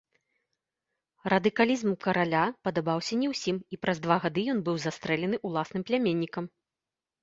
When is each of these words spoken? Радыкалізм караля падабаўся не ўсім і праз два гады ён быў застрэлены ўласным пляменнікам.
Радыкалізм 1.33 1.91
караля 2.07 2.43
падабаўся 2.69 3.13
не 3.23 3.27
ўсім 3.35 3.63
і 3.65 3.75
праз 3.85 3.97
два 4.09 4.21
гады 4.27 4.41
ён 4.57 4.67
быў 4.69 4.75
застрэлены 4.91 5.45
ўласным 5.49 5.81
пляменнікам. 5.91 6.55